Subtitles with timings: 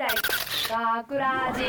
[0.00, 1.62] 大学ラジ。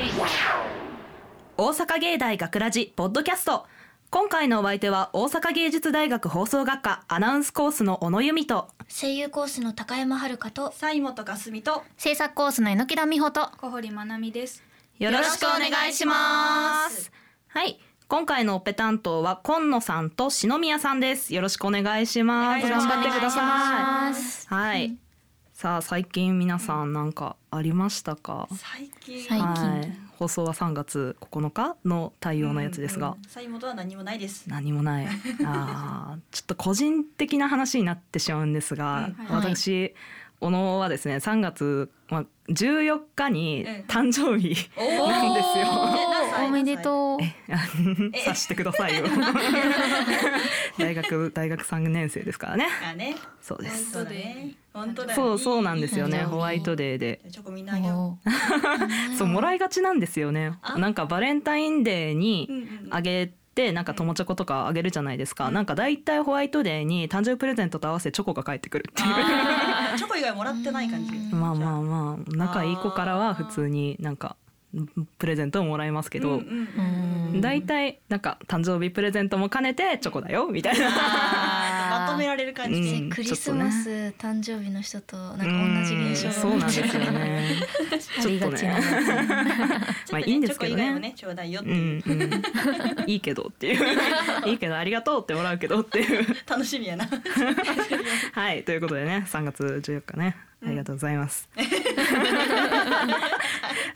[1.58, 3.66] 大阪芸大学ラジポッドキャスト。
[4.10, 14.64] 今回のお相手は大阪芸術大学放送学科アナウンスコースの小野由美と声優コースの高山遥と西本かすみと制作コースの榎田美穂と小堀まなみです。
[14.98, 17.12] よろしくお願いします。
[17.50, 21.36] はい今回のオペ担当は今野さんと篠宮さんです。
[21.36, 22.66] よろしくお願いします。
[22.66, 24.48] 頑張ってくださます。
[24.50, 24.98] いはい
[25.62, 28.48] さあ最近皆さんなんかありましたか？
[28.52, 29.22] 最近。
[29.30, 29.92] はい。
[30.18, 34.50] 放送は3月9日の対応のやつですが、西本は何もないです。
[34.50, 35.08] 何もない。
[35.46, 39.52] あーちょっと個人的な話になってしまうんですが、うんはい。
[39.52, 39.94] 私
[40.42, 45.68] 小野はですね3月、まあ、14日にうん誕生日おなんですよ。
[46.44, 47.20] おめでとう。
[48.18, 49.06] 察してくださいよ。
[50.80, 52.68] 大学大学3年生ですからね。
[52.92, 53.16] あね。
[53.40, 53.94] そうです。
[53.94, 54.56] 本当だね。
[54.74, 55.16] 本当だよ。
[55.16, 56.24] そうそうなんですよね。
[56.24, 57.22] ホワイトデーで。
[57.32, 58.18] チョコみんなあげよ。
[58.26, 59.14] おー。
[59.18, 60.54] そうもらいがちなんですよね。
[60.64, 60.80] あ。
[60.80, 69.16] なんかバレンタインデーにあげてなんか友チョコとかあげるじゃないですか、なんかだいたいホワイトデーに誕生日プレゼントと合わせてチョコが返ってくるっていう。
[69.98, 71.12] チョコ以外もらってない感じ。
[71.36, 74.36] まあまあまあ仲いい子からは普通になんか
[75.18, 77.42] プレゼントをもらいますけど、うんうんうんうん。
[77.42, 80.90] だいたいなんか誕生日プレゼントも兼ねてチョコだよみたいな。
[81.92, 82.80] まとめられる感じ。
[82.80, 83.00] うで。
[83.00, 86.28] んクリスマス、誕生日の人となんか同じ現象。
[86.30, 87.62] うんそうなんですよね。
[88.20, 88.80] ありがちょっとね
[90.12, 91.00] まあいいんですけどね。
[91.00, 92.08] ね、ちょうだいよってういう。
[92.08, 93.86] んうん、 いいけどっていう。
[94.50, 96.26] いいけどありがとうってもらうけどっていう。
[96.48, 97.10] 楽しみやな。
[98.34, 100.38] はいということでね3月14日ね。
[100.64, 101.50] ありがとうございます、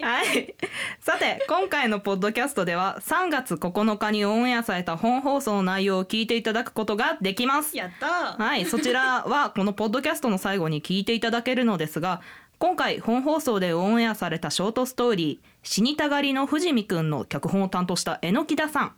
[0.02, 0.54] はい。
[1.00, 7.76] さて今回のポッドキャストでは3月9日にオンエアされた本放送の内容を聞いていただくことができます。
[7.78, 8.44] やったー。
[8.44, 12.22] はいそちらはこのポッドキャストの最後に聞いていただけるのですが
[12.58, 18.94] 今回本放送でオンエアされたショートストーリー「死にたがりの藤見くん」の脚本を担当した榎木田さん。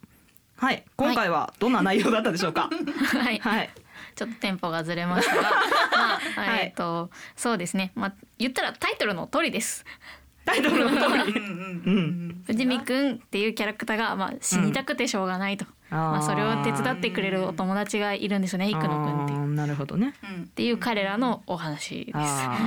[0.58, 2.70] はい今回はどんな内容だったでしょうか？
[3.22, 3.38] はい。
[3.40, 3.70] はい。
[4.16, 5.50] ちょっとテンポがずれましたが、ま
[6.38, 6.60] あ、はい。
[6.66, 7.92] えっ、と、そうですね。
[7.96, 9.86] まあ、言ったらタイトルの通りです。
[10.46, 12.44] タイトルの通りうん。
[12.46, 15.66] 藤見くんっていうキャラクターが、まあ、死にたくてしょうがないと。
[15.90, 19.48] まあ、それを手伝ってくれるお友達がいるんですよね、生野くんっていう。
[19.58, 22.16] なるほどねうんっていう彼らのお話です。
[22.16, 22.58] あ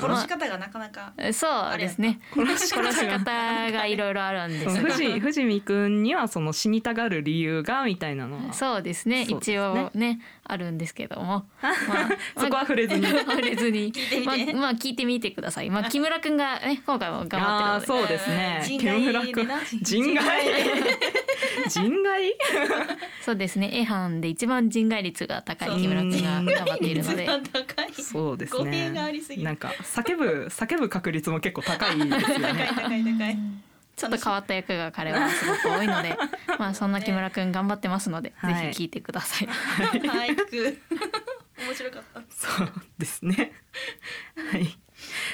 [0.00, 1.12] 殺し方がなかなか。
[1.32, 2.20] そうですね。
[2.32, 3.24] 殺し方
[3.72, 4.90] がいろいろあるんですが。
[4.92, 9.26] 藤藤見くんにはその死にたがる理由がみたいなのはそうですね。
[9.26, 15.70] ね一応ねあるんですけども、 まあそこは触れずに触れずに聞いてみてまあ、まあ聞いてみてください。
[15.70, 17.86] まあ木村くんがね今回も頑張ってるので。
[17.86, 19.48] そうですね人木村くん
[19.82, 20.24] 人外
[21.68, 22.36] 人外？
[23.22, 23.70] そうですね。
[23.72, 27.26] A 班で一番人外率が高い木村くんが頑張っているので。
[27.26, 27.92] 高い。
[27.94, 33.38] そうです語弊があねりすぎるなんか叫ぶ叫ぶ確率も結構高いですよ高いね高い高い。
[33.96, 36.18] ちょっと変わった役が彼はすごく多いので、
[36.58, 39.48] まあそんな木村くん頑張ってますので、はいぜひ聞いてください。
[39.48, 40.78] 俳句。
[41.56, 42.22] 面白かった。
[42.28, 43.52] そうですね
[44.50, 44.76] はい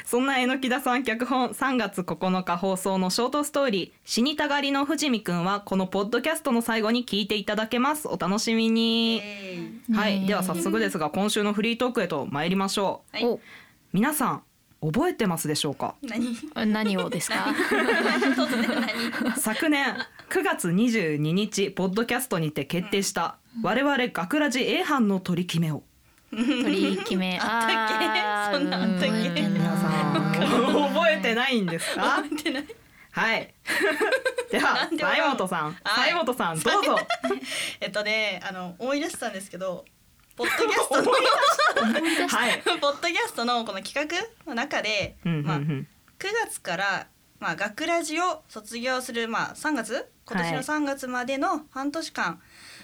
[0.04, 8.08] そんな榎木田さん脚本3月9日放送のショートストーリー「死にたがりの藤見くん」はこのポッドキャストの最後に聞いていただけます。
[8.08, 10.26] お楽しみに、えはい。
[10.26, 13.16] では早速ですが今週のフリートークへと参りましょう。
[13.16, 13.26] はい。
[13.26, 13.40] お、
[13.92, 14.42] 皆さん
[14.82, 15.94] 覚えてますでしょうか？
[16.02, 16.72] 何？
[16.72, 17.54] 何をですか？
[19.36, 19.94] 昨年
[20.30, 25.82] 9月22日ポッドキャストにて決定した我々学ラジ A 班の取り決めを
[26.30, 27.38] 取り決め。
[27.42, 29.40] あったっけそんなんあったっけ
[30.40, 32.02] 覚えてないんですか？
[32.22, 32.66] 覚えてない。
[33.12, 33.54] はい。
[34.50, 35.76] では西本さん。
[35.84, 36.10] はい。
[36.12, 36.96] 西本さんどうぞ。
[37.80, 39.84] えっとね、あの思い出したんですけど、
[40.36, 41.10] ポッドキャストの
[42.28, 42.62] はい。
[42.62, 44.16] ポッドキャストのこの企画
[44.46, 45.86] の中で、うんうんうまあ9ん
[46.46, 47.06] 月から
[47.40, 50.08] まあ学ラジを卒業するまあ3月？
[50.26, 52.40] 今年の3月までの半年間、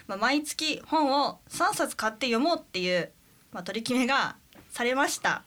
[0.08, 3.12] まあ毎月本を3冊買って読もうっていう
[3.56, 4.36] まあ取り決めが
[4.68, 5.42] されました。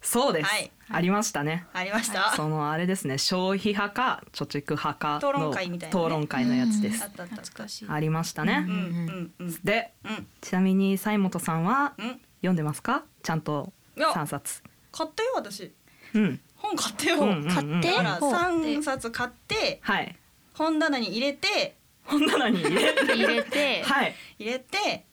[0.00, 0.72] そうです、はい。
[0.88, 1.66] ありましたね。
[1.74, 2.32] ありました。
[2.34, 3.18] そのあれですね。
[3.18, 6.06] 消費派か貯蓄派かの討論会みたいなね。
[6.06, 7.04] 討論会のやつです。
[7.04, 7.68] あったあったあった。
[7.68, 7.86] しい。
[7.86, 8.64] ありましたね。
[8.66, 10.26] うんうんうんでうん。
[10.40, 12.20] ちなみに西本さんはうん。
[12.40, 13.04] 読んでますか？
[13.22, 14.62] ちゃんといや3冊。
[14.90, 15.70] 買ったよ私。
[16.14, 16.40] うん。
[16.56, 17.16] 本買ったよ。
[17.16, 17.90] うんうんうん買って。
[17.90, 19.80] だから本3冊買って。
[19.82, 20.16] はい。
[20.54, 21.76] 本棚に入れて。
[22.04, 24.14] 本棚に入れ入れて、 はい。
[24.38, 25.04] 入れて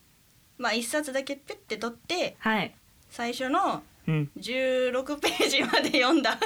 [0.58, 2.74] まあ1冊だけピュッて取ってはい
[3.10, 6.38] 最初のうん16ページまで読んだ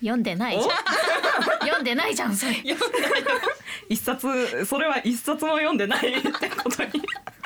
[0.00, 0.70] 読んでないじゃん。
[1.66, 2.54] 読んでないじゃんそれ。
[2.56, 2.86] 読んだ
[3.88, 6.90] 一冊それは一冊も読んでないってことに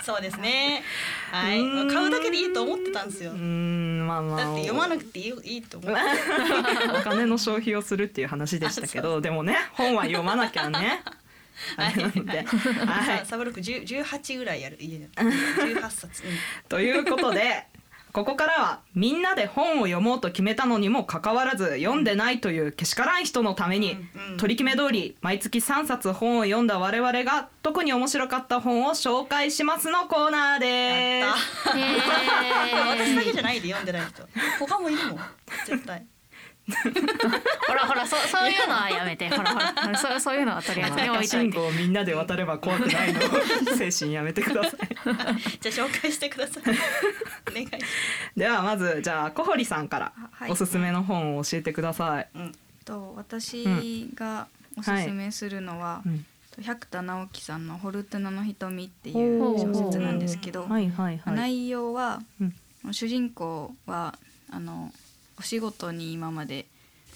[0.03, 0.83] そうですね。
[1.31, 3.39] はい、うーん買うだけでいいと思ってたんですようー。
[3.39, 5.95] んまあまあだって読まなくていいいいと思う。
[6.99, 11.03] お金の消費をするっていう話でしたけどでもね本は読まなきゃね。
[11.77, 12.47] あれなんではい
[13.19, 15.09] さサブロック十十八ぐらいやる家で。
[15.67, 16.23] 十八冊。
[16.23, 16.31] うん
[16.69, 17.67] ということで
[18.13, 31.29] ここからはみんなで本を読もうと決めたのにもかかわらず読んでないというけしからん人のためにうんうん取り決め通り毎月3冊本を読んだ我々が特に面白かった本を紹介しますのコーナーです。
[31.71, 34.29] 私だけじゃないで読んでない人。
[34.59, 35.21] 他もいるもん。
[35.67, 36.05] 絶対。
[37.67, 43.21] ほらほらそそういうのはやめてほらほらそうそういうのはとりあえずね置いといて信号をみんなで渡れば怖くないの
[43.77, 44.81] 精神やめてください。
[45.61, 46.63] じゃあ紹介してください。
[47.51, 47.69] お願い。
[48.37, 52.29] ではまずじゃあ小堀さんからはいおすすめの本を教えてください。
[52.85, 56.27] と私がおすすめするのは、うん
[56.61, 61.35] 百田直樹さんの「ホルトゥナの瞳」っていう小説なんですけど、はいはいはい。
[61.35, 62.55] 内容は、うん
[62.93, 64.19] 主人公は
[64.51, 64.93] あの
[65.41, 66.67] お仕事に今まで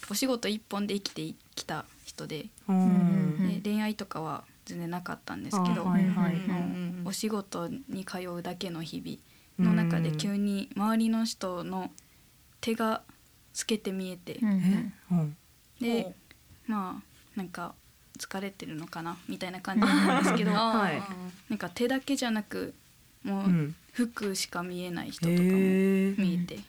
[0.09, 11.91] お仕事一本で生きてきた人で,、うんで恋愛とかは全然なかったんですけど、あはいはいもうお仕事に通うだけの日々の中で急に周りの人の
[12.61, 13.03] 手が
[13.53, 14.39] 透けて見えて、
[15.79, 16.15] で
[16.65, 17.75] まあなんか
[18.17, 21.01] 疲れてるのかなみたいな感じなんですけど はい。
[21.47, 22.73] なんか手だけじゃなく
[23.23, 23.75] もううん。
[23.95, 26.59] 服しか見えない人とかも見えて。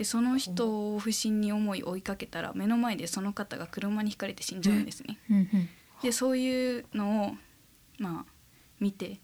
[0.00, 5.18] でその人を不審に思い追いかけたら目の前でその方が車にひかれて死んじゃうんですね。
[6.02, 7.36] でそういうのを
[7.98, 8.32] まあ
[8.80, 9.18] 見て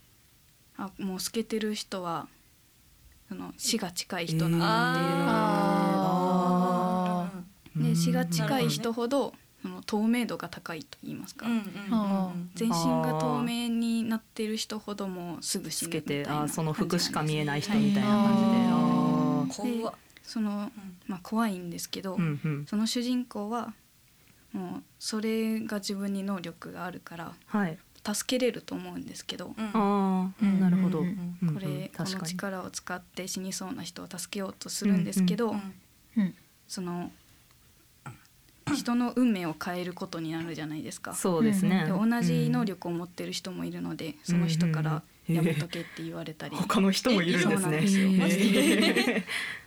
[0.76, 2.28] あもう透けてる人は
[3.31, 4.96] その死が近い人なんだっ
[7.73, 9.32] ていうあで死が近い人ほど
[9.62, 12.50] その透明度が高いと言いますか、うんうんうんうん。
[12.55, 19.78] 全身が透明になってる人ほどもうすぐ死つぬみたいなけてあその服しか見えない人はいみたいな感じで。
[19.78, 19.94] 怖っ。
[20.26, 20.70] その、
[21.06, 22.67] まあ、怖いんですけど、うんうん。
[22.67, 23.73] その主人公は
[24.52, 27.78] もうそれが自分に能力があるからはい。
[28.05, 29.70] 助けれると思うんですけど、うん。
[29.75, 31.00] ああなるほど。
[31.00, 31.06] うん
[31.43, 31.49] うん。
[31.49, 32.20] うんこれこの。
[32.23, 35.75] 力を使って死にそうな人を助けようとするんですけど、うん
[36.17, 36.34] うん
[36.69, 37.12] その
[38.75, 41.14] 人の運命を変えることになるじゃないですか。
[41.14, 41.84] そうですね。
[41.87, 45.34] で同じ能力を持ってる人もいるので、その人からうん。
[45.34, 49.25] やめとけって言われたり、 他の人もいるんですね。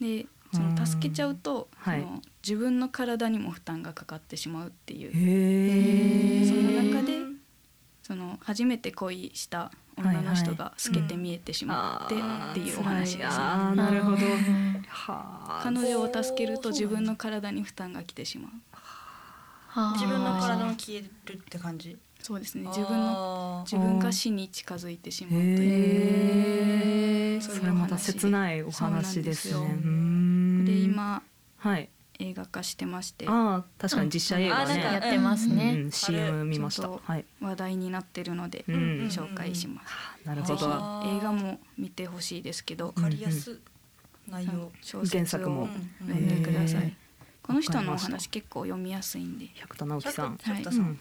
[0.00, 2.00] でその助けちゃうと、はい。
[2.00, 6.46] その自分の体にも負担がかかってしまうっていう。
[6.46, 7.18] その中で
[8.02, 12.18] その初めて恋した女の人が透けて見えてしまってっ
[12.54, 14.16] ていうお話です、あーなるほど。
[14.16, 15.60] うんはあ。
[15.62, 18.52] 彼女を助けると自分の体に負担が来てしまう。
[18.72, 21.96] はあ自分の体も消えるって感じ？
[22.22, 22.66] そうですね。
[22.68, 27.40] 自分のの自分が死に近づいてしまうという。
[27.42, 30.64] それまた切ないお話ですね。
[30.64, 31.22] で今
[31.56, 31.88] はい。
[32.22, 33.26] 映画化してまして。
[33.28, 34.80] ああ確かに実写映画ね。
[34.80, 35.74] やってますね。
[35.84, 35.90] うん。
[35.90, 36.90] CM 見ました。
[36.90, 37.24] はい。
[37.40, 38.74] 話題になってるのでうん。
[39.10, 40.66] 紹介します、なるほど。
[41.06, 42.88] 映画も見てほしいですけど。
[42.88, 43.58] わかりやすい
[44.28, 44.70] 内容。
[44.82, 45.68] 小原説を作も。
[46.00, 46.94] 読んでください
[47.42, 49.46] この人のお話結構読みやすいんで。
[49.54, 50.26] 百田直樹さん。
[50.26, 50.98] はい百田さん。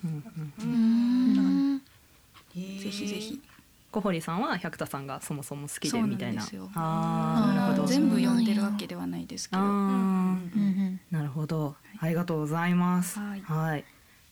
[2.54, 3.42] ぜひぜひ。
[3.92, 6.44] 小堀さんは百田さんがそもそも好きでみたいな。
[6.76, 7.88] ああなるほど。
[7.88, 10.38] 全部読んでるわけではないですけどな
[11.12, 11.76] るほど。
[12.00, 13.20] ありがとうございます。
[13.20, 13.42] はい。
[13.42, 13.86] はい。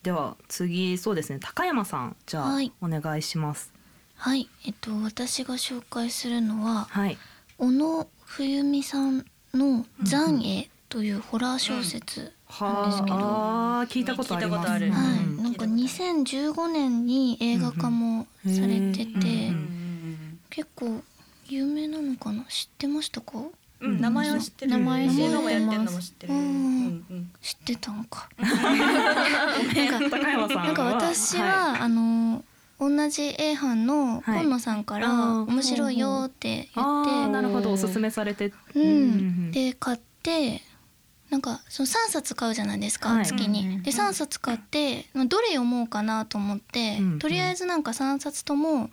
[0.03, 1.39] では次そうですね。
[1.41, 2.15] 高山さん。
[2.27, 2.71] じゃあ、はい。
[2.81, 3.73] お願いします。
[4.15, 7.17] はい、えっと私が紹介するのははい。
[7.57, 14.69] 小野冬美さんの「残影」というホラー小説なんですけど、はあ聞いたことあります。
[14.69, 15.43] はい、うん。
[15.43, 19.51] なんか2015年に映画化もされてて、
[20.49, 21.01] 結構
[21.47, 22.45] 有名なのかな？
[22.45, 23.33] 知ってましたか？
[23.81, 23.99] うん。
[23.99, 24.71] 名前は知ってる。
[24.71, 25.31] 名前知ってます。
[25.31, 26.33] 映画もやってるのも知ってる。
[26.33, 30.09] うんうん知ってたのかなんか。
[30.09, 30.65] 高山さんは？
[30.65, 32.43] なんか私は、あの
[32.79, 37.73] 同じ A 班のはい今野さんから面白いよって言って、ああなるほど。
[37.73, 38.53] おすすめされて。
[38.75, 40.61] うん、で買って
[41.29, 43.25] なんかその3冊買うじゃないですか、はい。
[43.25, 43.81] 月に。
[43.83, 48.89] で3冊買ってまあどれ読もうかなと思って、うんとりあえずなんか3冊とも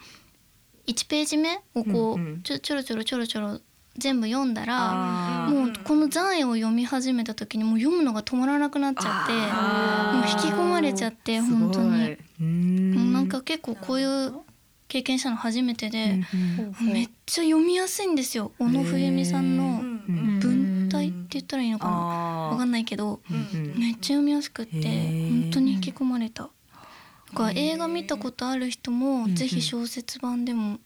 [0.87, 2.43] 1ページ目をこう、うんうん。
[2.43, 3.61] ちょちょろちょろちょろちょろ
[3.97, 9.33] 全部読んだらもうこの残影を読み始めた時にもう読むのが止まらなくなっちゃって
[10.17, 12.17] もう引き込まれちゃって本当に。
[12.45, 13.13] ん。
[13.13, 14.35] なんか結構こういう
[14.89, 20.41] 経験したの初めてで、うんめっちゃ読みやすいんですよ小野冬美さんのうん。
[20.41, 21.93] 文体って言ったらいいのかな？
[21.93, 26.45] あわかんないけどうんめっちゃ読みやすくって本当に引き込まれた。
[26.45, 26.51] だ
[27.39, 30.79] から映画見たことある人もぜひ小説版でも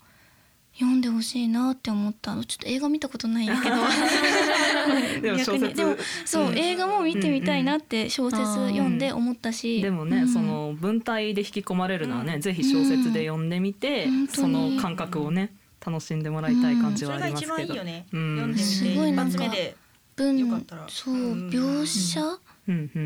[0.73, 2.45] 読んでほしいなって思ったの。
[2.45, 3.77] ちょっと映画見たことないんやけど。
[5.21, 10.29] でも小説逆にでもそう、映画も見てみたいなって小説読んで思ったし、でもね、うん。
[10.29, 14.29] その文体で引き込まれるのはね、ぜひ小説で読んでみて、うん。
[14.29, 15.53] その感覚をね
[15.85, 17.75] 楽しんでもらいたい感じはあそれが一りますけど。
[17.75, 18.37] 番いいよね、うん。
[18.37, 19.77] 読んでみてすごい一なんか発目で
[20.19, 20.87] 文よかったら。
[20.89, 21.49] そううん。
[21.49, 22.21] 描写？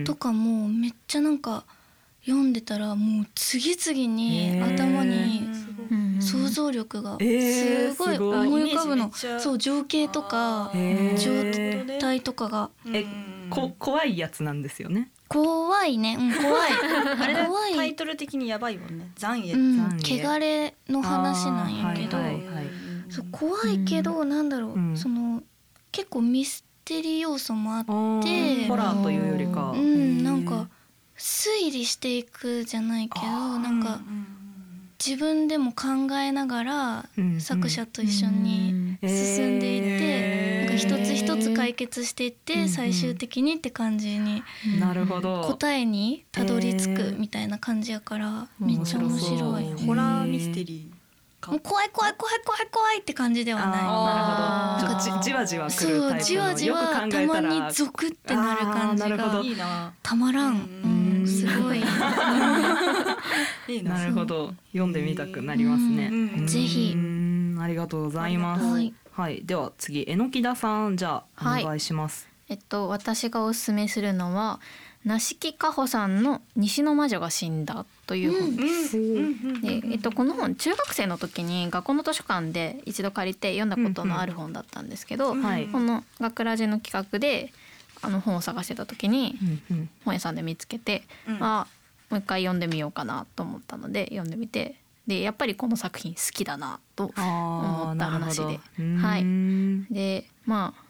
[0.04, 1.64] とかもめっちゃなんか
[2.26, 5.48] 読んでたらもう次々に頭に
[5.88, 8.18] うん想像力がえーすごい。
[8.18, 9.12] 思い浮かぶの。
[9.38, 10.72] そう情景とか
[11.16, 12.70] 状態とかが。
[12.92, 13.04] え
[13.50, 15.10] こ怖いやつなんですよね。
[15.28, 16.70] 怖いね、うん、怖い。
[17.20, 17.46] あれだ。
[17.46, 19.12] 怖いタイトル的にやばいもんね。
[19.16, 22.18] 残影、汚れの話なんやけど、
[23.30, 24.96] 怖いけど、なんだろう、うん。
[24.96, 25.42] その
[25.90, 29.70] 結構ミステリー要素もあってホラーというよりか。
[29.70, 30.68] うんなんか
[31.16, 33.26] 推理していくじゃないけど
[33.58, 34.00] なんか
[35.04, 44.42] 自分でも考えながらうん作者と一緒に進んでいって、なんか一つ一つ解決していって、最終的にって感じに
[44.78, 45.42] なるほど。
[45.42, 49.86] 答えにたどり着くみたいな感じやからめっちゃ面白い。
[49.86, 50.91] ホラーミステリー
[51.42, 51.52] か。
[51.52, 53.70] う怖い怖い怖い怖い怖いって感じではない。
[53.70, 55.20] なるほど。
[55.20, 59.08] じじわじわくるそうタイプのじわじわたまにゾクってなる感じが。
[59.08, 59.42] あーなるほど。
[59.42, 61.80] いいなたまらん、すごい。
[63.68, 64.54] いいななるほど。
[64.72, 66.10] 読んでみたくなりますね。
[66.46, 66.96] ぜひ。
[67.60, 68.64] ありがとうございます。
[68.64, 68.94] はい。
[69.12, 70.96] はい、では次榎木田さん。
[70.96, 71.64] じゃあはい。
[71.64, 72.28] お願いします。
[72.48, 74.60] えっと私がおすすめするのは
[75.04, 78.96] 梨木かほさんの西の魔女が死んだという本です。
[79.60, 85.66] でえっと、この本中学生の時に学校の図書館で一度借りて読んだことのある本だったんですけど、はい。
[85.66, 87.52] この学ラジの企画で
[88.00, 89.36] あの本を探してた時に
[89.70, 89.90] うんうん。
[90.04, 91.38] 本屋さんで見つけて、うん。
[91.40, 91.66] あ
[92.10, 98.60] もう一回読んでみようかなと思ったので読んでみてでやっぱりこの作品好きだなと思った話で。
[99.00, 99.24] はい。
[99.92, 100.84] でまあ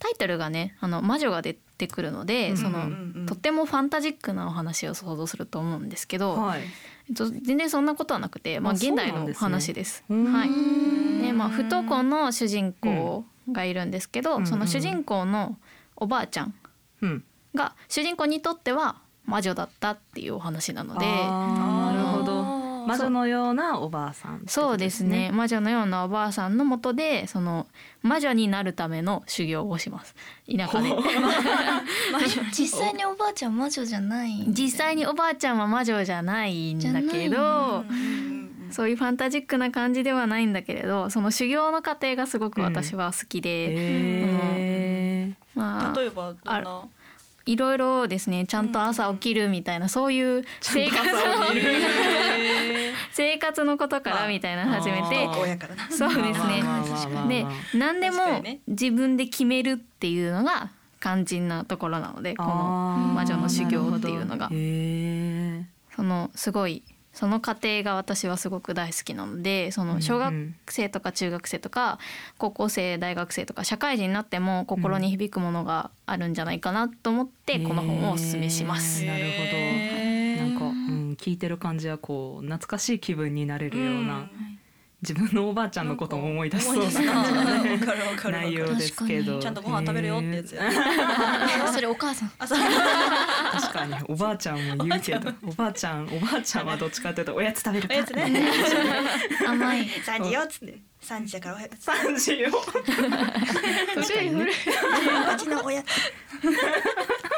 [0.00, 2.90] タイトルがねあの魔女が出てくるので、うんその、
[3.26, 6.60] とってもファンタジックなお話を想像すると思うんですけど、はい。
[7.08, 10.04] えっと、全然そんなことはなくて、まあ、あ現代の話です。
[10.08, 15.56] はいでまあ、不登校の主人公がいるんですけど、うんその主人公の
[15.96, 16.54] おばあちゃん。
[17.54, 21.06] が主人公にとっては魔女だったっていうお話なので。
[22.86, 24.52] 魔女のようなおばあさんってこと。
[24.52, 25.30] そうですね。
[25.32, 27.66] 魔女のようなおばあさんのもとでその
[28.02, 30.14] 魔女になるための修行をします。
[30.46, 30.90] 田舎で。
[32.52, 37.84] 実際におばあちゃん魔女じゃない実際におばあちゃんは魔女じゃないんだけど
[38.70, 46.82] そういうファンタジックな感じではないんだけれどその修行の過程がすごく私は好きで、へまあ例えばどんな、
[47.46, 51.00] いろいろですねちゃんと朝起きるみたいなそういう生活
[53.12, 55.28] 生活のことからみたいなの始めて
[55.90, 56.62] そうですね。
[57.28, 57.46] で
[57.78, 58.16] 何でも
[58.68, 60.70] 自分で決めるっていうのが
[61.00, 64.50] 肝心なところなのでこの魔女の修行っていうのが。
[65.96, 66.82] そのすごい
[67.12, 71.98] その過程が私はすごく大好きなのでその小学生とか中学生とか
[72.38, 79.04] 高校生大学生とか社会人になっても心に響くものがあるんじゃないかなと思ってこの本をおすすめします。
[79.04, 79.90] なるほど。
[80.44, 84.30] なんか、うん、聞いてる感じはこう懐かしい気分になれるような、
[85.02, 89.40] 自分のおばあちゃんのことも思い出しそうな内容ですけど。
[89.40, 90.62] ちゃんとご飯食べるよってやつや。
[91.72, 92.30] それお母さん。
[92.38, 93.94] 確かに。
[94.08, 96.06] おばあちゃんも言うけど、おばあちゃん。
[96.06, 98.50] おばあちゃんはどっちかというとおやつ食べるかおやつね。
[99.48, 99.88] 甘い。
[100.04, 100.78] 三時よっつって。
[101.00, 101.82] 三時だからおやつ。
[101.82, 102.50] 三時よ。
[102.60, 104.50] 確かにね。
[105.34, 105.86] うち のおやつ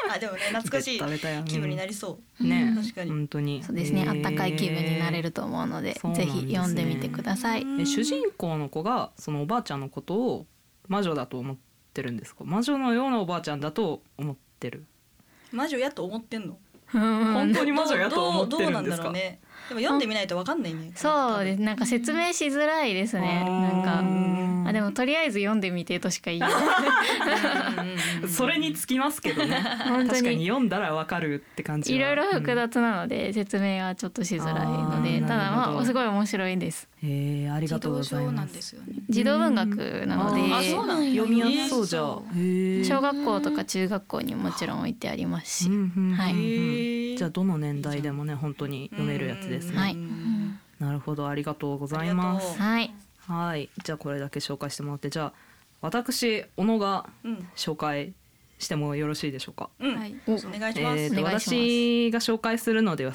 [0.13, 0.99] あでもね懐かしい
[1.45, 2.43] 気分になりそう。
[2.45, 3.09] ね、確かに。
[3.11, 3.63] 本当に。
[3.63, 7.65] そうですね、あったかい気分になれると思うのでぜひ読んでみてください。
[7.79, 10.45] え主人公の子がそのおばあちゃんのことを
[10.87, 11.57] 魔女だと思っ
[11.93, 12.43] てるんですか？
[12.43, 14.85] 魔女のようなおばあちゃんだと思ってる。
[15.51, 16.57] 魔女やと思ってんの？
[16.93, 19.03] 本当に魔女やと思ってどうどうなんるんですか？
[19.03, 20.91] だろうねでも読んでみないとわかんないね。
[20.95, 21.61] そうです。
[21.61, 23.43] なんか説明しづらいですね。
[23.45, 24.62] なんか。
[24.62, 26.51] あでもとりあえず読んでみてとしか言いない
[28.27, 29.63] それにつきますけどね。
[29.87, 31.97] 本当確かにに読んだらわかるって感じは。
[31.97, 36.87] いろいろ複雑なので説明がちょっとしづらいので、ただまあすごい面白いです。
[37.03, 38.51] えありがとうございます。
[38.51, 38.93] んですよね。
[39.09, 40.49] 児童文学なので
[41.15, 42.01] 読みやすそうじゃ
[42.95, 47.17] 小学校とか中学校にもちろん置いてありますし、うんうんうんうんはい。
[47.17, 49.97] じゃあどの年代でもね本当に読めるやつですね、はい。
[50.79, 51.27] なるほど。
[51.27, 52.59] ありがとうございます。
[52.59, 52.93] はい
[53.27, 53.69] はい。
[53.83, 55.33] じゃあこれだけ紹介してもらってじゃあ
[55.81, 57.47] 私小野がうん。
[57.55, 58.13] 紹介
[58.59, 59.69] してもよろしいでしょうか？
[59.79, 59.97] うん。
[59.97, 60.15] はい。
[60.27, 60.99] お願いします。
[61.01, 63.13] えー私が紹介するのでは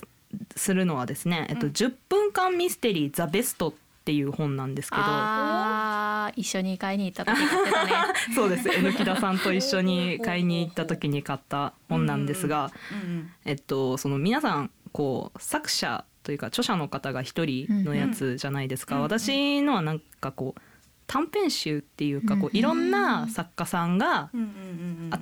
[0.56, 1.72] するのはですね、えっとうん。
[1.72, 5.02] 10分間ミステリーザベストっっていう本なんですけど。
[5.04, 7.92] あー一緒に買いに行った時買ってたね。
[8.34, 8.66] そうです。
[8.72, 13.30] 榎木田さんと一緒に買いに行った時に買った本なんですが、うん。
[13.44, 20.60] えっとその皆さんこう作者というか著者の方が一人のやつじゃないですか、うんうん私のはなんかこう
[21.06, 24.28] 短編集っていうかこういろんな作家さんが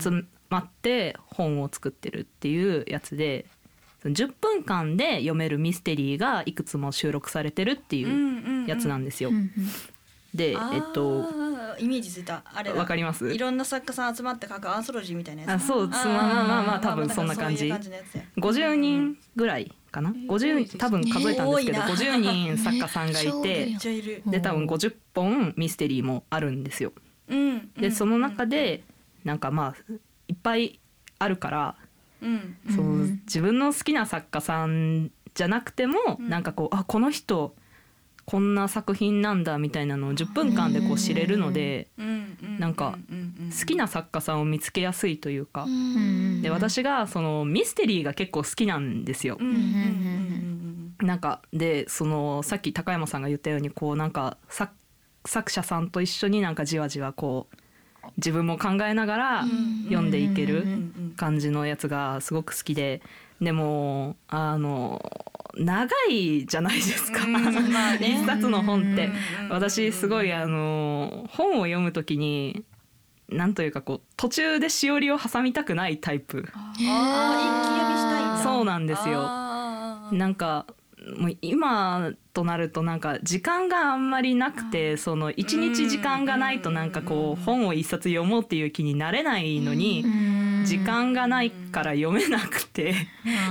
[0.02, 3.46] 集まって本を作ってるっていうやつで
[4.02, 9.30] その10分間で読めるミステリーがいくつも収録されてるっていうやつなんですよ。
[10.34, 11.24] でえっと
[11.78, 12.42] イメージついた。
[12.52, 12.78] あれだ。
[12.78, 13.32] わかります？
[13.32, 15.50] いろんな作家さん集まって書くアンソロジーみたいなやつ。
[15.52, 17.58] あそうまあまあまあまあ多分まそんな感じ。
[17.58, 18.22] そういう感じのやつや。
[18.38, 23.76] 50人ぐらいかな？50多分数えたんですけどえー多い50人作家さんがいて
[24.26, 26.92] で多分50本ミステリーもあるんですよ。
[27.28, 27.70] うん。
[27.72, 28.84] でその中で
[29.24, 29.92] なんかまあ
[30.28, 30.78] いっぱい
[31.18, 31.76] あるから
[32.20, 32.56] うん。
[32.74, 33.22] そううん。
[33.24, 36.28] 自分の好きな作家さんじゃなくても、うん。
[36.28, 37.56] なんかこうあこの人
[38.26, 41.88] こんな作品なんだみたいなのを10分間でこう知れるので、
[42.58, 42.98] なんか
[43.58, 49.38] 好きな作家さんを見つけやすいというか、んで私がそのミステリーが結構好きなんですよ。
[51.00, 54.72] なんかでそのさっき高山さんが言ったようにこうなんか作
[55.24, 57.56] 作者さんと一緒になんかじわじわこう
[58.16, 59.44] 自分も考えながら
[59.84, 60.64] 読んでいける
[61.16, 63.02] 感じのやつがすごく好きで
[63.40, 65.02] でもあの
[65.56, 68.20] 長いじゃないですか、うんまあね。
[68.22, 69.06] 一冊の本って。
[69.06, 69.12] うん
[69.48, 72.64] 私すごいあの本を読むときに
[73.28, 76.46] なんというかこう途中でしおりを挟みたくないタイプ。
[76.54, 79.22] あそうなんですよ。
[80.12, 80.66] なんか
[81.18, 90.04] もう今となるとなんか時間があんまりなくてその一日時間がないとなんかこう本を一冊読もうっていう気になれないのに
[90.66, 92.94] 時間がないから読めなくて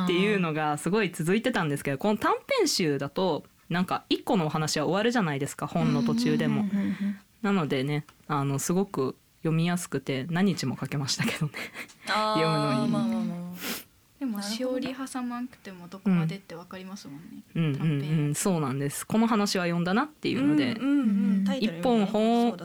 [0.04, 6.66] っていうのがすごい続いてたんですけどこの短編集だとなんか一個のお話は終わるじゃないですか本の途中でも。
[7.42, 11.54] なのでねあのすごく読みやすくて何日もかけましたけどね。
[12.08, 12.92] 読むのに。
[12.92, 13.86] まあまあまあ。
[14.20, 17.22] でもしおり挟まんくてもどこまでってわかりますもんね、
[17.54, 17.82] うんうん
[18.28, 19.06] うん、そうなんです。
[19.06, 21.26] この話は読んだなっていうので、うんうんうん
[21.84, 22.58] 本本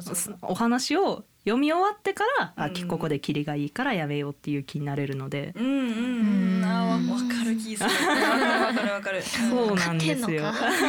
[0.42, 2.88] お話を読み終わってから、あうん。
[2.88, 6.64] ここでキリがいいからやめようっていう気になれるので、うんうんうん。
[6.64, 7.88] あーわわかる気する。
[7.88, 8.90] わかるわかる。
[8.92, 10.42] わかるそうなんですよ。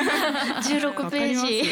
[0.68, 1.64] 十六ページ。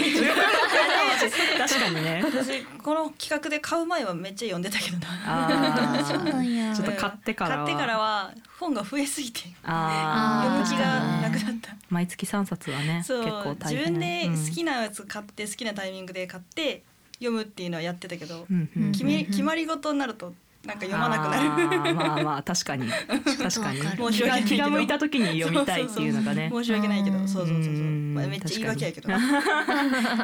[1.57, 2.21] 確かにね。
[2.23, 5.07] 私この企画で買う前はめっちゃ読んでたけどな。
[5.25, 6.73] あそうーなんや。
[6.73, 7.65] ちょっと買ってからは。
[7.65, 11.75] 買ってからは本が増えすぎて読む気がなくなった。
[11.89, 13.23] 毎月三冊はね結そう。
[13.25, 13.79] 構大変。
[13.79, 16.83] 自分で好きなやつ買って好きなタイミングで買って
[17.19, 20.33] 読むっていうのはやってたけど、うんうんうん決め決まり事になると
[20.65, 21.49] なんか読まなくなる。
[21.49, 26.49] あーまあまあ 確かに確かにちょっとわかる気が向いた時に読みたいっていうのがね。
[26.53, 27.73] 申し訳ないけど、そうそうそうそう。
[27.73, 29.09] うんまあ、めっちゃ言い訳やけど。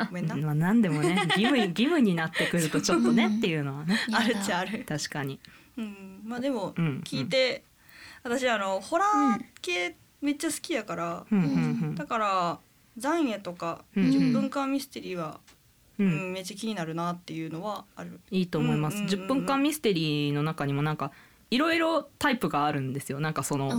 [0.08, 0.36] ごめんな。
[0.36, 4.84] まあ何でもね義務義務になってくるとちょっとねっていうのはね あるっちゃある。
[4.86, 5.39] 確かに。
[5.77, 7.63] うん、まあでもうん聞いて、
[8.23, 11.41] 私あのホラー系めっちゃ好きやから、うんう
[11.91, 12.60] んだから
[12.97, 15.39] 残影とかうん10分間ミステリーは、
[15.99, 18.19] ううんんめっちゃ気になるなっていうのはある。
[18.31, 18.95] いいと思います。
[18.95, 21.12] うんうんうん10分間ミステリーの中にもなんか
[21.51, 23.19] いろいろタイプがあるんですよ。
[23.19, 23.73] なんかそのう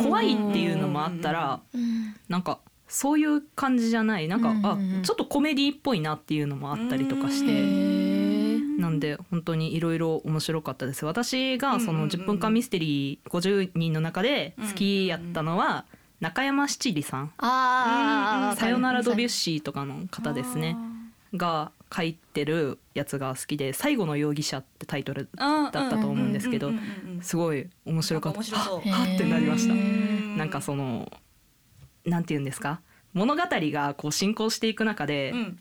[0.00, 2.58] ん怖いっていうのもあったらうんなんか
[2.88, 4.28] そういう感じじゃない。
[4.28, 5.02] なんかあうんうんうん。
[5.02, 7.52] ちょっとコメディっぽいなっていうのもあったりとかしうて。
[7.62, 11.04] んなんで本当にいろいろ面白かったです。
[11.04, 12.08] 私がそのうんうんうん。
[12.10, 15.84] 10分間ミステリー50人の中で好きやったのは
[16.20, 17.32] 中山七里さん。
[17.38, 20.76] あ「さよならドビュッシー」とかの方ですね
[21.36, 26.70] が書いてるやつが好きで「最後の容疑者」ってタイトルだだったと思うんですけど
[27.20, 28.38] すごい面白かった。
[28.38, 29.74] はっってなりました。
[29.74, 31.10] へなんかその
[32.04, 32.80] なんて言うんですか？
[33.12, 35.58] 物語がこう進行していく中で、うん。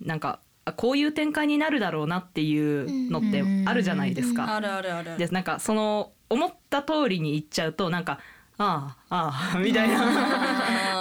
[0.00, 4.54] なんかあこういう展開になるだろうなっていうのってあるじゃないですか。
[4.56, 5.18] あるあるある。
[5.18, 8.20] でなんかその思った通りに言っちゃうとなんか
[8.58, 9.96] ああああみたいな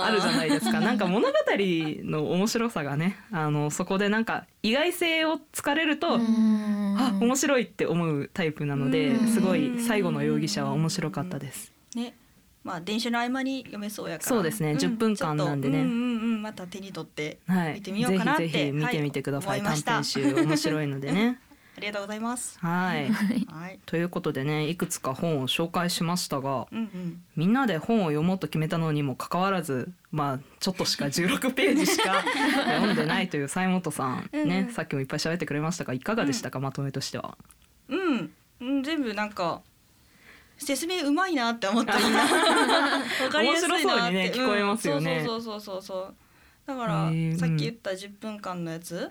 [0.07, 0.79] あるじゃないですか。
[0.79, 9.27] なんか物語の面白さがねあのそこでなんか意外性をつかれると、あ面白いって思うタイプなのでうん。
[9.27, 11.71] すごい最後の容疑者は面白かったです。
[11.95, 12.15] ね。
[12.63, 14.27] まあ電車の合間に読めそうやから。
[14.27, 14.71] そうですね。
[14.71, 15.79] 10分間なんでね。
[15.79, 15.93] うんうんう
[16.37, 18.43] んまた手に取ってはい、見てみようかなって。
[18.43, 19.81] ぜひぜひ見てみてください、はい。
[19.81, 21.39] 短編集面白いのでね。
[21.77, 22.57] ありがとうございます。
[22.57, 23.07] はい。
[23.11, 23.79] はい。
[23.85, 27.23] ということでねいくつか本を紹介しましたがうんうん。
[27.35, 32.23] みんなで本を読もうと決めたのにもかかわらずまあちょっとしか16ページしか
[32.65, 37.37] 読んでないという西本さんうんねさっきもいっぱい喋ってくれましたがいかがでしたか、まとめとしては？
[37.89, 39.61] うん、うん、全部なんか
[40.57, 42.21] 説明うまいなって思ったみんな。
[42.25, 43.83] わかりやすいなって。
[43.83, 45.19] 面白そうにね聞こえますよね。
[45.19, 45.25] うん。
[45.27, 46.15] そうそうそうそうそう
[46.67, 46.95] だから
[47.37, 49.09] さっき言った10分間のやつ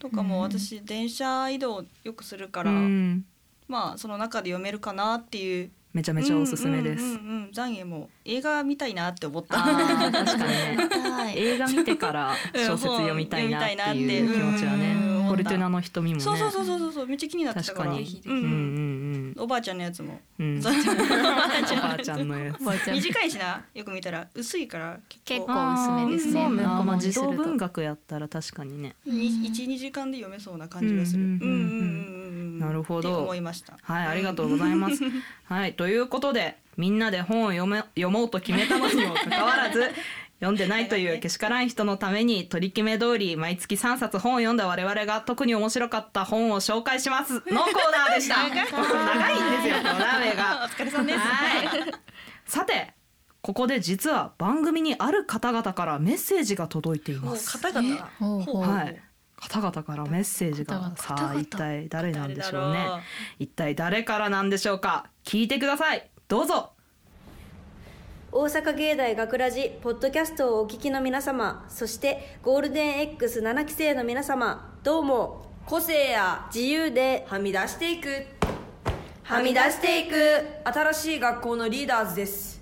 [0.00, 3.24] とかも私電車移動よくするから、うん。
[3.68, 7.04] まあその中で読めるかなっていうめちゃめちゃおすすめです。
[7.04, 9.56] うんうんうんうん残影も映画見たいなって思った。
[9.56, 14.96] 確かに 映画見てから小説読みたいなっていう気持ちはね。
[15.02, 16.22] うんフォルテュナの瞳もね。
[16.22, 17.90] そうそうそうそうそうめっちゃ気になってたから。
[17.90, 18.22] 確かに。
[18.24, 20.20] うんうんうんおばあちゃんのやつも。
[20.38, 20.58] うん。
[20.60, 22.90] おばあちゃんのやつ。
[22.90, 25.46] 短いしなよく見たら薄いから結構。
[25.46, 26.48] 構薄めですね。
[26.48, 28.94] まあ児童文学やったら確かにね。
[29.04, 31.22] 一二時間で読めそうな感じがする。
[31.22, 31.54] うんうんうんうんう
[32.56, 32.58] ん。
[32.58, 33.22] なるほど。
[33.22, 33.78] 思いました。
[33.82, 34.06] はい。
[34.06, 35.02] ありがとうございます。
[35.44, 39.90] はいということでみんなで本を読め読もうと決めたのにもかかわらず
[40.40, 51.18] 読んでないというけしからん人のために取り決め通り毎月3冊本を読んだ我々が特に面白かった本を紹介しますのコーナーでした 長いんですよこのラーメンがお疲れ様です。
[51.18, 51.94] はい。
[52.46, 52.94] さて、
[53.40, 57.58] ここで実は番組にある方々からメッセージが届いています。
[57.58, 57.96] 方々。
[57.96, 59.02] はい。
[59.40, 62.88] 方々からメッセージがさあ一体誰なんでしょうね
[63.38, 66.72] 一体誰からなんでしょうか聞いてくださいどうぞ
[68.30, 78.26] 大阪芸大学ラジポッドキャストをお聞きの皆様そしてゴールデン X7 期生の皆様どうも個性や自由ではみ出していく。
[79.22, 80.14] はみ出していく。
[80.62, 82.57] 新しい学校のリーダーズです。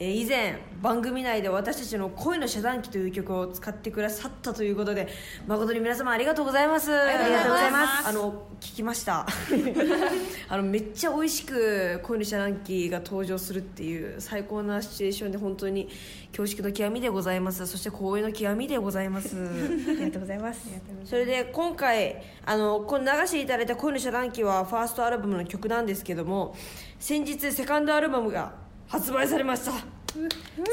[0.00, 5.08] えー以前番組内で私たちの恋の遮断機という曲を使ってくださったということで
[5.46, 6.92] 誠に皆様ありがとうございます。
[6.92, 8.08] ありがとうございます。
[8.08, 9.26] あの聞きました。
[10.48, 15.88] あのめっちゃ美味しく恋の遮断機が登場するっていう最高なシチュエーションで本当に
[16.30, 17.66] 恐縮の極みでございます。
[17.66, 19.36] そして光栄の極みでございます。
[19.36, 20.68] ありがとうございます。
[21.04, 26.54] それで今回あのこの流していただいた恋の遮断機はファーストアルバムの曲なんですけども
[27.00, 29.72] 先日セカンドアルバムが発売されました。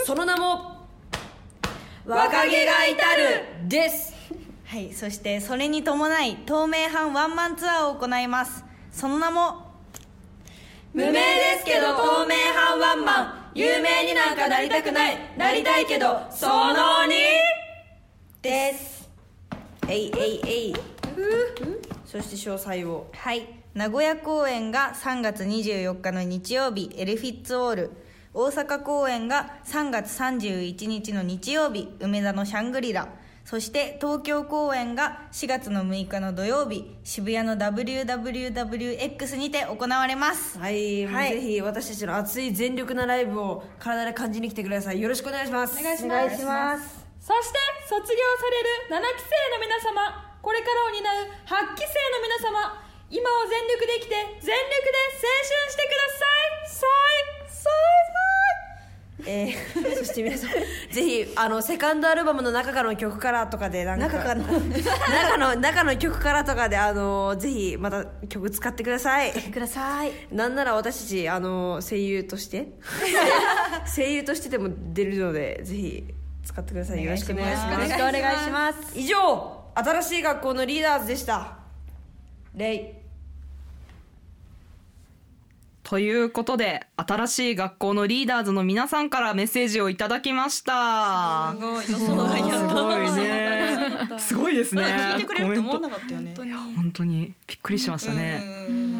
[0.05, 0.87] その名も
[2.07, 4.15] 「若気が至る」です。
[4.65, 8.63] はい、そしてそれに伴い透明版ワンマンツアーを行います。
[8.91, 9.73] その名も
[10.93, 13.45] 無名ですけど透明版ワンマン。
[13.53, 15.17] 有名になんかなりたくない。
[15.37, 16.73] なりたいけどその
[17.05, 17.09] 2
[18.41, 19.09] です。
[19.87, 20.75] えいえいえい。
[22.05, 23.09] そして詳細を。
[23.13, 23.47] はい。
[23.73, 27.91] 名古屋公演が3月24日の日曜日エレフィッツオール
[28.35, 33.07] 大阪公演が3月31日の日曜日梅田のシャングリラ。
[33.45, 40.59] そして東京公演が4月の6日の土曜日渋谷の WWWX にて行われます。
[40.59, 41.39] はい、はい。
[41.39, 44.99] ぜひ私たちの熱い全力なライブを体で感じに来てください。
[44.99, 45.79] よろしくお願いします。
[45.79, 47.07] お願いします。
[47.21, 48.51] そして卒業さ
[48.91, 50.35] れる7期生の皆様。
[50.41, 51.23] これからを担う
[51.71, 52.83] 8期生の皆様。
[53.09, 54.57] 今を全力で生きて全力で
[55.13, 56.65] 青春してください。
[56.67, 57.44] さいさ
[59.27, 60.55] えー、 そして皆さんぜ
[60.91, 64.35] ひあのセカンドアルバムの中からの曲からとかでなんか中から。
[64.35, 69.31] の中の中の曲からとかであのぜひまた曲使ってください。
[69.31, 70.11] ください。
[70.31, 72.67] なんなら私たちあの声優として
[73.95, 76.03] 声優としてでも出るのでぜひ
[76.43, 77.03] 使ってください。
[77.03, 77.73] よろしくお願いします。
[77.73, 78.99] よろしくお願いします。
[78.99, 81.57] 以上新しい学校のリーダーズでした。
[82.53, 82.94] レイ
[85.85, 91.53] ということで新しい学校のリーダーズの皆さんからメッセージをいただきました。
[91.53, 91.83] すごい。
[91.85, 93.77] すごいね。
[94.17, 94.55] すごい。
[94.55, 96.33] ですね聞いてくれると思わなコかったよね。
[96.75, 98.41] 本当にびっくりしましたね。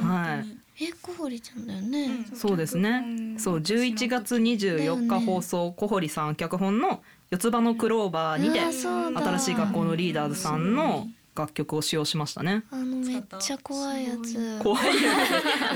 [0.03, 0.43] は
[0.77, 0.83] い。
[0.83, 3.35] え小堀ちゃんだよね、そうですね。
[3.37, 12.63] そう、11月24日放送、小堀さん脚本の四つ葉のクローバーにて、新しい学校のリーダーズさんの楽曲を使用しましたね。
[12.71, 14.59] あのめっちゃ怖いやつ。
[14.63, 14.85] 怖い。
[15.03, 15.13] や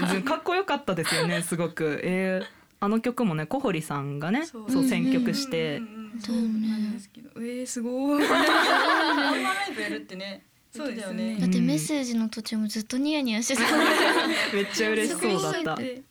[0.08, 0.22] つ。
[0.22, 2.00] かっこよかったですよね、 すごく。
[2.04, 5.82] えーあの曲もね、小堀さんがね、そそうう選曲して、
[6.22, 7.30] そうなんですけど。
[7.36, 8.26] えー、すごい。
[8.26, 10.46] ワンマンライブやるってね。
[10.72, 11.38] そうですよね。
[11.42, 13.64] だってメッセージの途中もずっとニヤニヤしてた。
[14.56, 15.76] めっちゃ嬉しそうだった。
[15.76, 16.04] で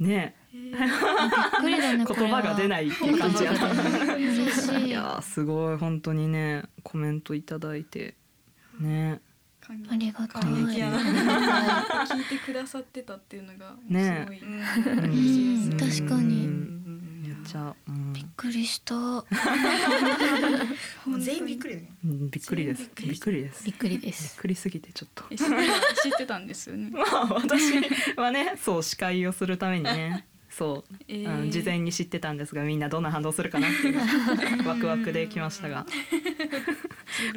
[0.00, 2.28] ね、びっくりだねこれは。
[2.28, 3.52] 言葉が出ないっていう感じや。
[4.16, 4.88] 嬉しい。
[4.88, 5.76] いやーすごい。
[5.76, 8.14] 本当にねコメントいただいて
[8.80, 9.20] ね。
[9.60, 10.80] 感ありがたい感激。
[10.80, 10.98] やな
[12.06, 15.78] 聞いてくださってたっていうのがねすごい、うん。
[15.78, 16.46] 確かに。
[16.46, 17.22] うん。
[17.22, 18.12] めっちゃ、うん。
[18.12, 18.94] びっくりした。
[18.96, 19.22] も
[21.16, 21.92] う全員びっくりだね。
[22.04, 22.90] うんびっくりです。
[22.96, 23.42] びっくり。
[23.42, 23.64] です。
[23.64, 25.24] びっくりでびっすくりすぎてちょっと。
[25.30, 26.90] え知ってた知ってたんですよね。
[26.96, 27.72] まあ私
[28.16, 31.42] はねそう司会をするためにねそう、えー。
[31.42, 35.86] うん事前に知ってたんですがみんなどんな反応するかなっていうワクワクできましたが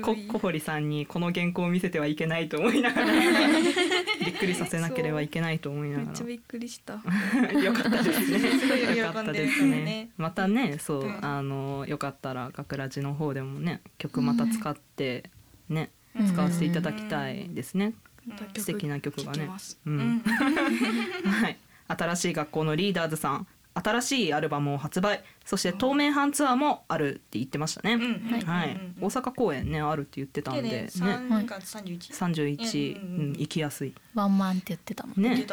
[0.01, 3.07] こ小堀さんにこの原稿を見せてはいけないと思いながら
[4.25, 6.93] びっくくりさせなければいけないと思いながらめっちゃびっくりした。
[7.63, 8.97] よかったですね。
[8.97, 10.09] よかったですねね。
[10.17, 15.29] またね、そう、うんあのよかったら学ラジの方でもね、曲また使って
[15.69, 17.93] ね、うん使わせていただきたいですね。
[18.55, 21.57] 素敵な曲がねはい。
[21.87, 27.93] 新しい学校のリーダーズさん、新しいアルバムを発売、そして東名阪ツアーもあるって言ってましたね。
[27.93, 28.95] うんはいうん。
[29.01, 30.89] 大阪公演ねあるって言ってたんででねね。
[30.91, 32.13] 三月三十一。
[32.13, 33.93] 三十一、ううんん、行きやすい。
[34.13, 35.21] ワンマンって言ってたもん。
[35.21, 35.45] ね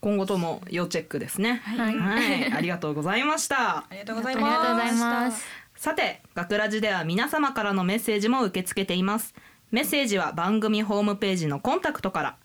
[0.00, 1.60] 今後とも要チェックですね。
[1.64, 3.78] はいはい、 ありがとうございました。
[3.78, 4.36] ありがとうござい。
[4.36, 5.44] ます。
[5.76, 9.34] さて、学ラジでは皆様からのメッセージも受け付けています。
[9.70, 12.36] メッセージは番組ホームページのコンタクトから。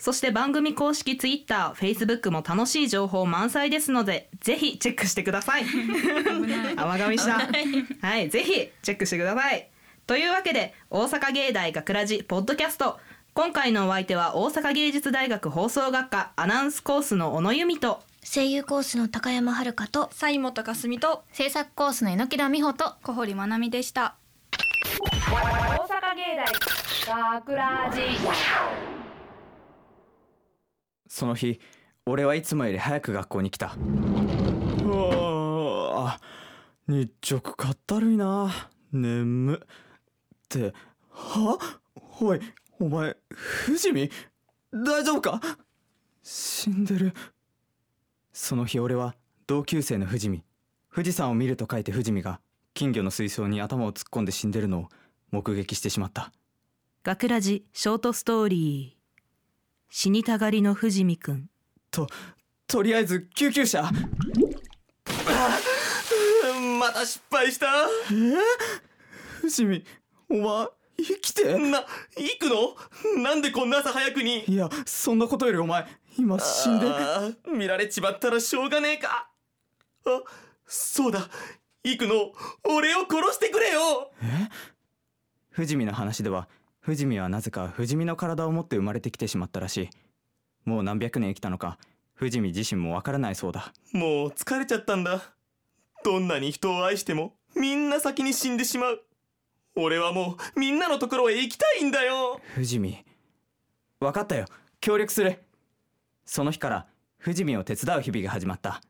[0.00, 5.64] そして番組公式ツイッター、フェイスブックも楽しい情報満載ですので、ぜひチェックしてください。
[6.76, 7.38] 甘噛みした。
[8.06, 9.68] はい、ぜひチェックしてください。
[10.06, 12.98] というわけで、大阪芸大学ラジポッドキャスト。
[13.34, 24.14] 今回のお相手は大阪芸術大学放送学科アナウンスコースの小野由美と、声優コースの高山遥と西本かすみと制作コースの榎田美穂と小堀まなみでした。
[24.98, 25.36] 大
[25.86, 26.36] 阪芸
[27.06, 28.99] 大学ラジ
[31.12, 31.60] その日
[32.06, 33.74] 俺はいつもより早く学校に来た。
[34.84, 36.20] うわ
[36.86, 38.70] 日直かったるいな。
[38.92, 39.56] 眠。
[39.56, 39.58] っ
[40.48, 40.72] て。
[41.10, 41.58] は？
[42.20, 42.40] おい
[42.78, 44.08] お前藤見？
[44.72, 45.40] 大丈夫か？
[46.22, 47.12] 死んでる。
[48.32, 49.16] その日俺は
[49.48, 50.44] 同級生の藤見。
[50.94, 52.40] 富士山を見ると書いて藤見が
[52.72, 54.88] 金魚の水槽に頭を突っ込んで死んでるのを
[55.32, 56.32] 目撃してしまった。
[57.02, 58.99] 学ラジショートストーリー。
[59.90, 61.50] 死にたがりの藤見くん。
[61.90, 62.06] と
[62.68, 63.82] とりあえず救急車。
[63.82, 63.90] あ
[66.78, 67.66] また失敗した？
[67.66, 68.38] え？
[69.42, 69.84] 藤見
[70.30, 71.58] お前生きて？
[71.58, 71.84] な、
[72.16, 72.46] 行く
[73.16, 73.22] の？
[73.22, 74.44] なんでこんな朝早くに？
[74.44, 75.84] いやそんなことよりお前
[76.16, 76.86] 今死んで？
[77.52, 79.28] 見られちまったらしょうがねえか。
[80.06, 80.22] あ、
[80.66, 81.28] そうだ。
[81.82, 82.32] 行くの？
[82.64, 84.12] 俺を殺してくれよ。
[85.50, 86.48] 藤見の話では
[86.80, 89.90] 藤見はなぜか藤見の体を持って生まれてきてしまったらしい。
[90.64, 91.78] もう何百年生きたのか
[92.14, 93.72] 藤見自身もわからないそうだ。
[93.92, 95.34] もう疲れちゃったんだ。
[96.02, 99.02] どんなに人を愛してもみんな先に死んでしまう。
[99.76, 102.40] 俺はもうみんなのところへ行きたいんだよ。
[102.54, 103.04] 藤見
[104.00, 104.46] 分かったよ。
[104.80, 105.38] 協力する。
[106.24, 106.86] その日から
[107.18, 108.80] 藤見を手伝う日々が始まった。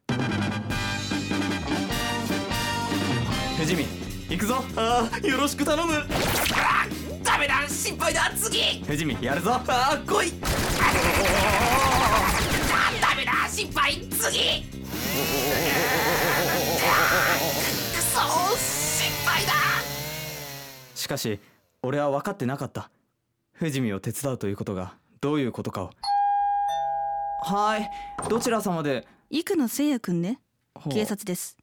[3.59, 3.85] 藤見
[4.29, 4.63] 行くぞ。
[4.77, 5.95] ああよろしく頼む
[7.23, 8.83] ダメだ心配だ次。
[8.85, 9.53] 藤見やるぞ。
[9.53, 10.33] ああ来い。
[13.01, 14.19] ダメだ心配次。
[14.19, 14.21] く
[18.01, 18.21] そ
[18.57, 19.53] 心配だ。
[20.95, 21.41] しかし
[21.83, 22.91] 俺は分かってなかった。
[23.53, 25.91] 藤見を手伝うということがどういうことかを。
[27.43, 27.91] はい。
[28.29, 29.07] どちら様で？
[29.31, 30.41] 生野聖也くんね。
[30.91, 31.57] 警察です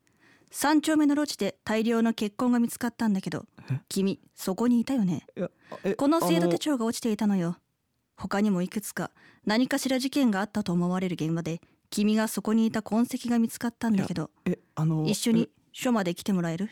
[0.52, 3.46] 三丁目の路地で大量の血痕が見つかったんだけど
[3.90, 5.26] 君そこにいたよね？
[5.98, 7.58] この制度あ手帳が落ちていたのよ。
[8.16, 9.12] 他にもいくつか
[9.46, 16.72] 何かしら事件があったと思われる現場で君がそこにいた痕跡が見つかったんだけどえあの一緒に署まで来てもらえる？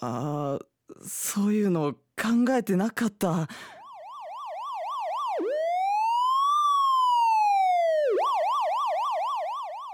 [0.00, 0.64] あー
[1.06, 3.48] そういうの考えてなかった。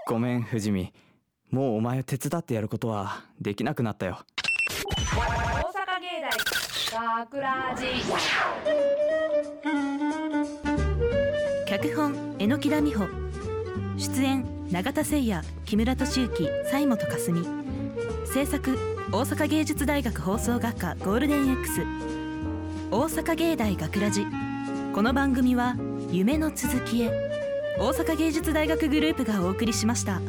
[0.07, 0.93] ごめん藤見
[1.53, 4.21] もうお前を手伝ってやることはできなくなったよ。
[5.15, 5.19] 大
[5.69, 6.19] 阪芸
[6.91, 7.85] 大学ラジ
[11.67, 13.07] 脚本榎田美穂
[13.97, 17.45] 出演永田誠也木村敏之西本かすみ
[18.25, 18.75] 制作
[19.11, 21.81] 大阪芸術大学放送学科ゴールデン X
[22.89, 24.25] 大阪芸大学ラジ。
[24.95, 25.75] この番組は
[26.09, 27.11] 夢の続きへ。
[27.77, 30.19] 大阪芸術大学グループがお送りしました。